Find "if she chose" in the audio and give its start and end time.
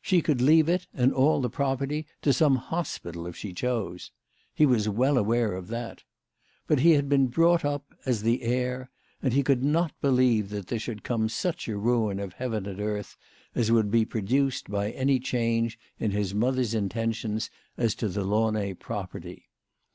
3.26-4.12